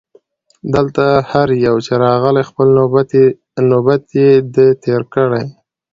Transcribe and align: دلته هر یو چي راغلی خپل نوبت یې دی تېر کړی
دلته 0.73 1.05
هر 1.31 1.47
یو 1.65 1.75
چي 1.85 1.93
راغلی 2.05 2.43
خپل 2.49 2.67
نوبت 3.71 4.05
یې 4.21 4.29
دی 4.53 4.67
تېر 4.83 5.01
کړی 5.13 5.43